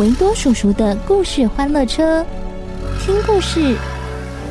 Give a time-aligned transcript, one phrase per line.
[0.00, 2.26] 维多叔叔的故事欢乐车，
[3.00, 3.76] 听故事，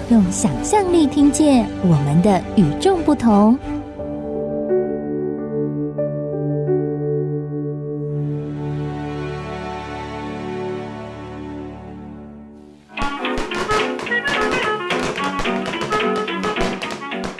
[0.09, 3.59] 用想象力听见我们的与众不同。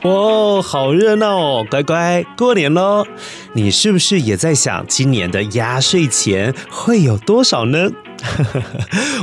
[0.06, 1.66] 哦，好热闹哦！
[1.72, 3.06] 乖乖，过年喽！
[3.56, 7.88] 你是不是也在想今年的压岁钱会有多少呢？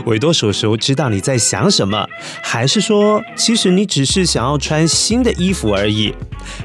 [0.07, 2.07] 维多叔叔知道你在想什么，
[2.41, 6.15] 还是说，其实你只是想要穿新的衣服而已？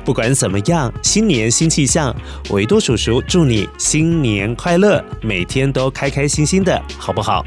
[0.04, 2.16] 不管怎么样，新年新气象，
[2.52, 7.44] 维多叔叔祝你新年快乐，每天都开开心心的，好不好？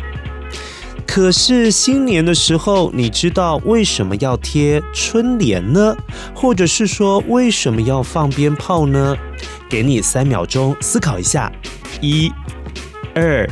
[1.06, 5.96] 可是新年的时候，你知道为什么要贴春联呢？
[6.34, 9.16] 或者是说为什么要放鞭炮呢？
[9.68, 11.52] 给你三秒钟思考一下，
[12.00, 12.32] 一、
[13.14, 13.48] 二、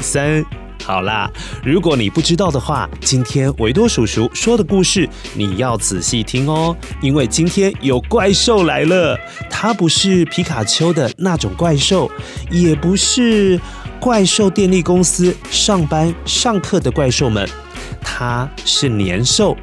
[0.00, 0.44] 三，
[0.84, 1.30] 好啦。
[1.64, 9.18] 如果你不知道的话，今天维多叔叔说的故事你要仔细听哦，因为今天有怪兽来了。
[9.50, 12.10] 它不是皮卡丘的那种怪兽，
[12.50, 13.60] 也不是。
[14.00, 17.46] 怪兽电力公司上班上课的怪兽们，
[18.00, 19.54] 它是年兽。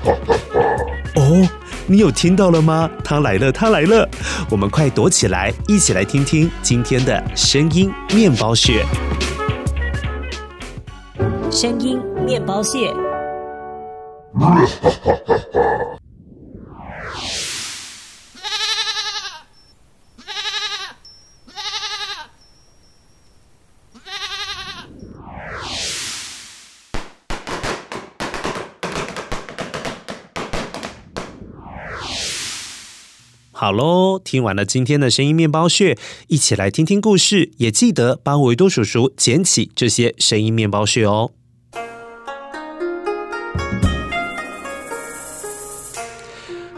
[1.16, 1.48] 哦，
[1.86, 2.88] 你有听到了吗？
[3.04, 4.08] 他来了，他来了！
[4.48, 8.86] 我们快躲起来，一起来听听今天的声音面包屑。
[11.50, 12.94] 声音面包屑。
[33.62, 35.96] 好喽，听完了今天的声音面包屑，
[36.26, 41.30] 一起来听听故事，也记得帮维多叔叔捡起这些声音面包屑哦。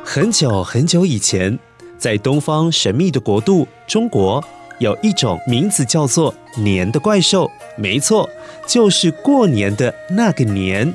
[0.05, 1.59] 很久很久以前，
[1.97, 4.45] 在东方神秘的国度中国，
[4.79, 8.29] 有一种名字叫做“年”的怪兽，没错，
[8.67, 10.95] 就是过年的那个年。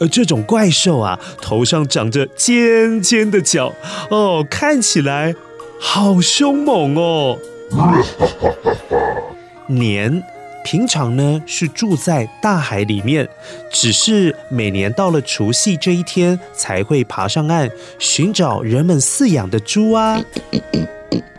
[0.00, 3.74] 而这种怪兽啊，头上长着尖尖的角，
[4.10, 5.34] 哦，看起来
[5.80, 7.38] 好凶猛哦。
[9.68, 10.22] 年
[10.64, 13.28] 平常呢是住在大海里面，
[13.70, 20.20] 只是每年到了除夕这一天才会爬上岸，寻找人们饲养的猪啊、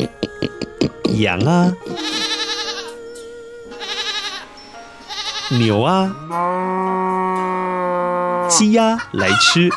[1.17, 1.73] 羊啊、
[5.59, 6.15] 牛啊。
[8.59, 9.69] 鸡鸭来吃，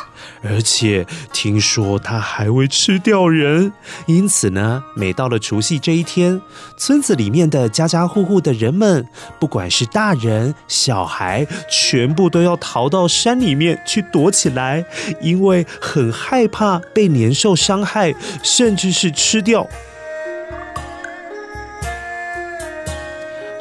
[0.43, 3.71] 而且听说它还会吃掉人，
[4.07, 6.41] 因此呢，每到了除夕这一天，
[6.75, 9.07] 村子里面的家家户户的人们，
[9.39, 14.83] 不管是大人小孩，全部都要逃到山里面去躲起来，
[15.21, 18.13] 因为很害怕被年兽伤害，
[18.43, 19.65] 甚至是吃掉。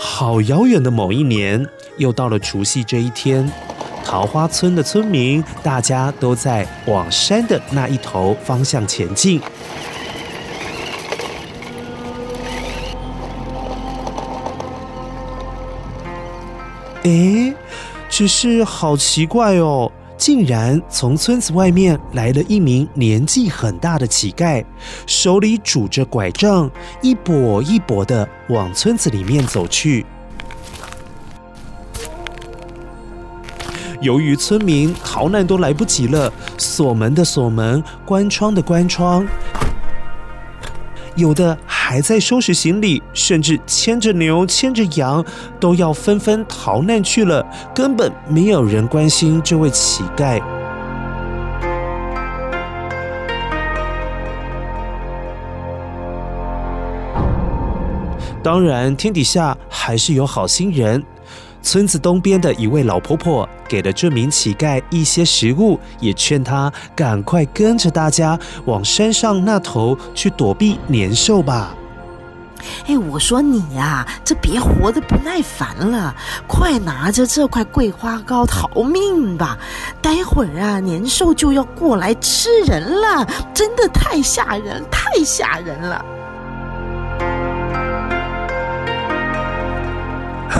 [0.00, 1.64] 好遥远的某一年，
[1.98, 3.48] 又到了除夕这一天。
[4.12, 9.40] 桃花村的村民，大家都在往山的那一头方向前进。
[17.04, 17.54] 诶，
[18.10, 24.62] 只是好奇怪哦，竟然从村子外面来了一名年纪很大的乞丐，
[25.06, 26.70] 手里拄着拐杖，
[27.00, 30.04] 一跛一跛的往村子里面走去。
[34.02, 39.24] 由于村民逃难都来不及了，锁门的锁门，关窗的关窗，
[41.14, 45.24] 有的还在收拾行李，甚至牵着牛、牵着羊，
[45.60, 50.42] 都要纷纷逃难去了，根本没有人关心这位乞丐。
[58.42, 61.00] 当然，天底下还是有好心人。
[61.62, 71.74] 村子东边的一位老婆婆给了这名乞丐一些食物，也劝他赶快跟着大家往山上那头去躲避年兽吧。
[72.86, 76.14] 哎，我说你呀，这别活得不耐烦了，
[76.46, 79.58] 快拿着这块桂花糕逃命吧！
[80.00, 86.04] 待会儿啊，年兽就要过来吃人了，真的太吓人，太吓人了。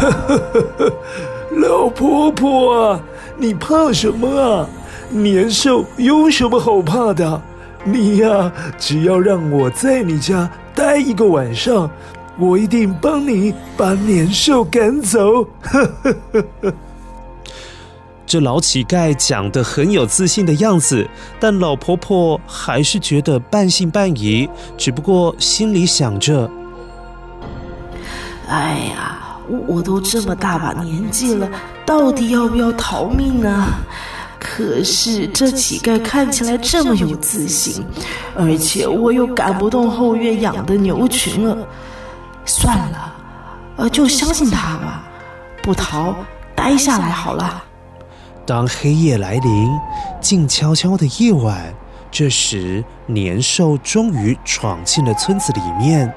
[1.60, 3.00] 老婆婆啊，
[3.36, 4.68] 你怕什么啊？
[5.10, 7.42] 年兽有什么好怕的？
[7.84, 11.90] 你呀，只要让我在你家待一个晚上，
[12.38, 15.44] 我一定帮你把年兽赶走。
[15.60, 16.72] 哈哈哈哈！
[18.24, 21.06] 这老乞丐讲的很有自信的样子，
[21.38, 26.50] 但老婆婆还是觉得半信半疑，只不过心里想着：
[28.48, 29.21] 哎呀。
[29.48, 31.48] 我都这么大把年纪了，
[31.84, 33.66] 到底要不要逃命呢？
[34.38, 37.84] 可是这乞丐看起来这么有自信，
[38.34, 41.56] 而且我又赶不动后院养的牛群了。
[42.44, 43.14] 算了，
[43.76, 45.04] 呃，就相信他吧，
[45.62, 46.14] 不逃，
[46.56, 47.62] 待下来好了。
[48.44, 49.70] 当黑夜来临，
[50.20, 51.72] 静悄悄的夜晚，
[52.10, 56.12] 这时年兽终于闯进了村子里面。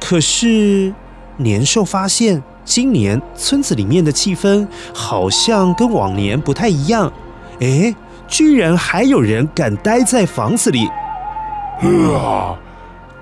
[0.00, 0.94] 可是。
[1.38, 7.10] 年兽发现，今年村子里面的气氛好像跟往年不太一样。
[7.60, 7.94] 哎，
[8.26, 10.86] 居然还有人敢待在房子里！
[12.14, 12.54] 啊，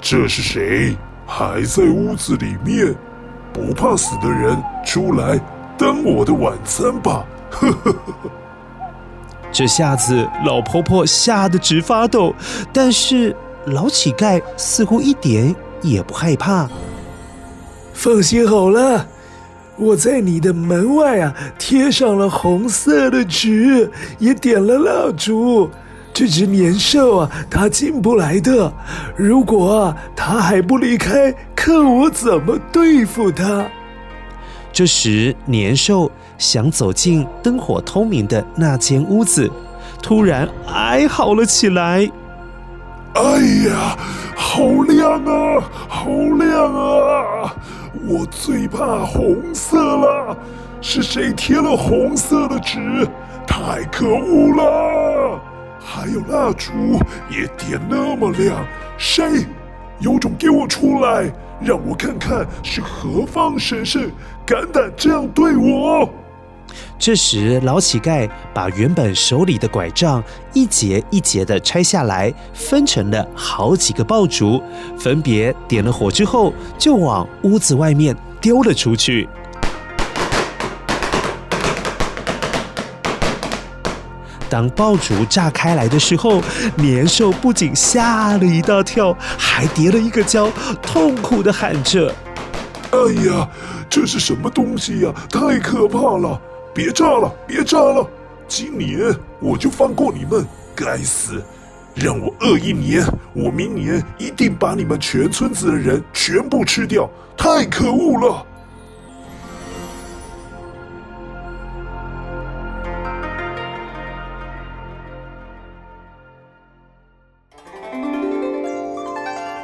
[0.01, 0.97] 这是谁？
[1.25, 2.95] 还在屋子里面？
[3.53, 5.41] 不怕死的人，出来
[5.79, 7.25] 当我的晚餐吧！
[7.51, 8.31] 呵呵呵。
[9.53, 12.35] 这下子老婆婆吓得直发抖，
[12.73, 13.35] 但是
[13.67, 16.69] 老乞丐似乎一点也不害怕。
[17.97, 19.07] 放心好了，
[19.77, 25.71] 我在你的门外啊贴上了红色的纸，也点了蜡烛。
[26.13, 28.71] 这只年兽啊，它进不来的。
[29.17, 33.67] 如果啊，它还不离开，看我怎么对付它。
[34.73, 39.51] 这时，年兽想走进灯火通明的那间屋子，
[40.03, 42.09] 突然哀嚎了起来
[43.17, 43.23] ：“哎
[43.69, 43.99] 呀，
[44.37, 47.57] 好亮啊，好亮啊！”
[48.07, 50.37] 我最怕红色了，
[50.81, 53.07] 是谁贴了红色的纸？
[53.47, 55.41] 太可恶了！
[55.79, 56.73] 还有蜡烛
[57.31, 58.67] 也点那么亮，
[58.99, 59.47] 谁？
[60.01, 64.11] 有种给我出来，让我看看是何方神圣，
[64.45, 66.09] 敢胆这样对我！
[66.99, 74.63] 这时，老乞丐把原本手里的拐杖一节一节的拆下来，分成了好几个爆竹，
[74.99, 79.29] 分别点了火之后，就往屋子外面丢了出去。
[84.49, 86.41] 当爆竹炸开来的时候，
[86.77, 90.49] 年兽不仅吓了一大跳，还跌了一个跤，
[90.81, 92.15] 痛苦的喊着
[92.93, 93.49] ：“哎呀，
[93.91, 95.13] 这是什么东西呀？
[95.29, 96.41] 太可怕了！”
[96.77, 98.07] 别炸了，别炸了！
[98.47, 101.43] 今年我就放过你们，该死！
[101.95, 103.03] 让我饿一年，
[103.33, 107.09] 我明年一定把你们全村子的人全部吃掉！
[107.35, 108.47] 太可恶了！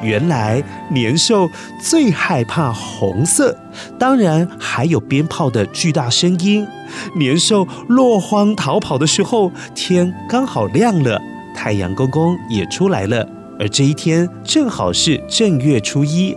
[0.03, 1.49] 原来年兽
[1.81, 3.57] 最害怕红色，
[3.99, 6.67] 当然还有鞭炮的巨大声音。
[7.17, 11.21] 年兽落荒逃跑的时候，天刚好亮了，
[11.55, 13.27] 太阳公公也出来了，
[13.59, 16.37] 而这一天正好是正月初一。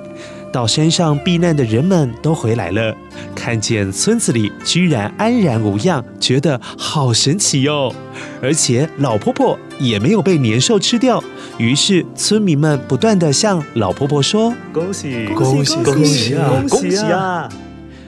[0.56, 2.96] 到山上避难的人们都回来了，
[3.36, 7.94] 看见村子里居然安然无恙，觉得好神奇哟！
[8.42, 11.22] 而且老婆婆也没有被年兽吃掉，
[11.58, 16.64] 于是村民们不断地向老婆婆说：“恭喜恭喜恭喜啊！
[16.70, 17.50] 恭喜啊！”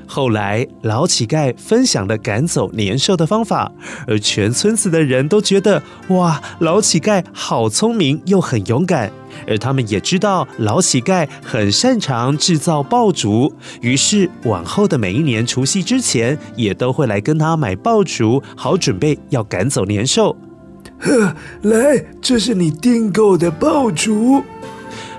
[0.08, 3.70] 后来老乞丐分享了赶走年兽的方法，
[4.08, 9.12] 而全村子的人都觉得哇，老乞丐好聪明又很勇敢。
[9.46, 20.36] 而他们也知道老乞丐很擅长制造爆竹，于是往后的每一年除夕之前，也都会来跟他买爆竹，好准备要赶走年兽。
[21.00, 24.41] 呵， 来，这是你订购的爆竹。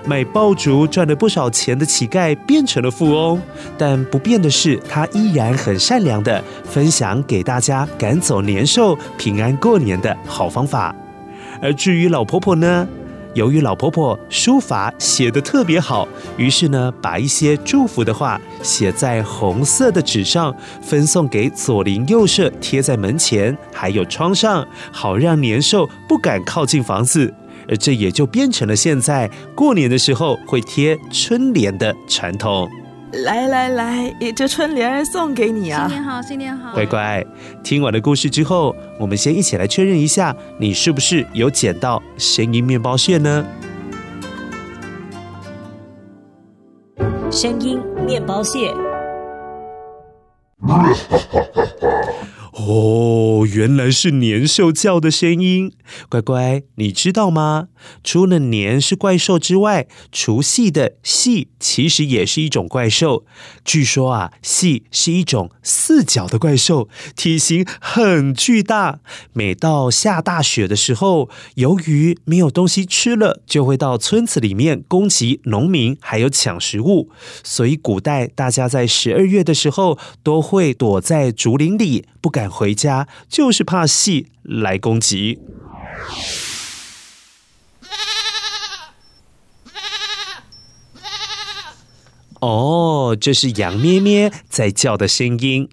[0.05, 3.39] 买爆竹赚了不少钱的乞丐变成了富翁，
[3.77, 10.95] 但不变的是，他依然很善良的分享给大家赶走年兽、平安过年的好方法。
[11.61, 12.87] 而至于老婆婆呢？
[13.33, 16.07] 由于老婆婆书法写得特别好，
[16.37, 27.33] 于是呢，把一些祝福的话写在红色的纸上，分送给左邻右舍，贴在门前，还有窗上，好让年兽不敢靠近房子。
[27.67, 32.67] 而这也就变成了现在过年的时候会贴春联的传统。
[33.11, 35.87] 来来来，这春联送给你啊！
[35.87, 36.73] 新年好，新年好！
[36.73, 37.25] 乖乖，
[37.63, 43.45] 听完了故事之后，我们先一起来确认一下，你是不是有捡到声音面包屑呢？
[47.31, 48.73] 声音面包屑。
[52.61, 55.71] 哦，原来是年兽叫的声音。
[56.09, 57.69] 乖乖，你知道吗？
[58.03, 63.25] 除了年是怪兽之外，除夕的夕其实也是一种怪兽。
[63.63, 68.99] 据说啊，夕是一种四脚的怪兽，体型很巨大。
[69.31, 77.09] 每到下大雪的时候，由于没有东西吃了，就会到村子里面攻击农民，还有抢食物。
[77.41, 85.39] 所以古代大家在十二月的时候，都会躲在竹林里，不敢回家，就是怕戏来攻击。
[92.41, 95.69] 哦，这是羊咩咩在叫的声音，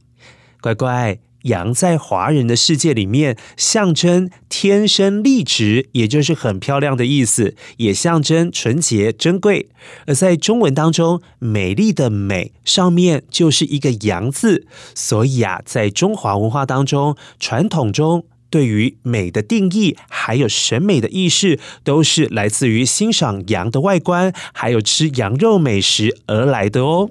[0.60, 1.18] 乖乖。
[1.46, 9.68] 羊在华人的世界里面象征天生丽质，也就是很漂亮的意思，也象征纯洁珍贵。
[10.06, 27.10] 而在中文当中，“美丽”的“美”上面就是一个“羊”字，所以啊，在中华文化当中，传统中对于美的定义，还有审美的意识，都是来自于欣赏羊的外观，还有吃羊肉美食而来的哦。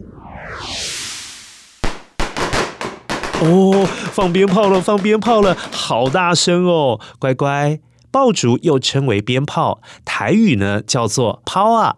[3.41, 6.99] 哦，放鞭炮了，放鞭炮了，好大声哦！
[7.19, 11.97] 乖乖，爆竹又称为鞭炮，台语呢叫做炮啊。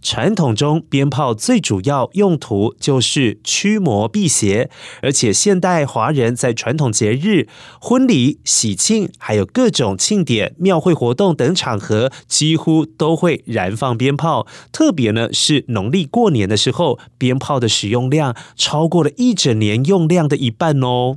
[0.00, 4.70] 传统中，鞭炮最主要用途就是驱魔辟邪，
[5.02, 7.48] 而且现代华人在传统节日、
[7.80, 14.46] 婚礼、喜庆，还有各种庆典、庙会活动等场合，几乎都会燃放鞭炮。
[14.72, 21.16] 特别呢是农历过年的时候，鞭炮的使用量超过了一整年用量的一半哦。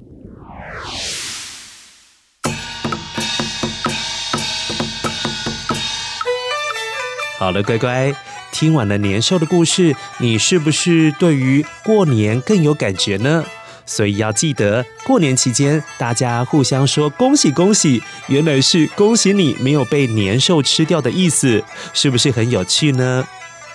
[7.38, 8.14] 好了，乖乖。
[8.52, 13.44] 听完了年兽的故事，你是不是对于过年更有感觉呢？
[13.86, 23.28] 所以要记得，过年期间大家互相说恭喜恭喜，原来是恭喜你没有被年兽吃掉的意思，是不是很有趣呢？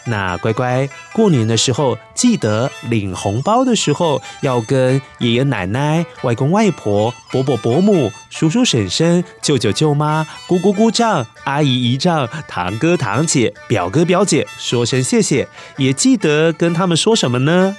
[0.06, 17.76] 那乖乖，过年的时候记得领红包的时候，要跟爷爷奶奶、外公外婆、伯伯伯母、叔叔婶婶、舅舅舅妈、姑姑姑丈、阿姨姨丈、堂哥堂姐、表哥表姐说声谢谢，也记得跟他们说什么呢？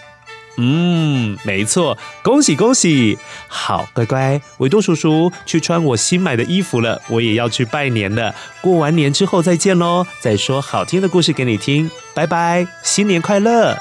[0.58, 3.18] 嗯，没错，恭喜恭喜！
[3.48, 8.34] 好，乖乖，维多叔叔去穿我新买的衣服了，我也要去拜年了。
[8.60, 13.78] 过完年之后再见喽，再说好听的故事给你听，拜拜，新年快乐！